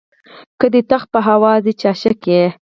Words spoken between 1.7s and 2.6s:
چې عاشق یې.